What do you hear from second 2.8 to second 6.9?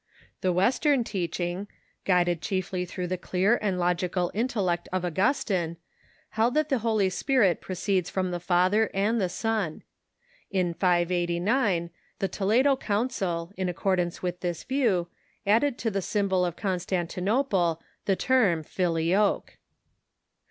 through the clear and logical intellect of Augustine, held that the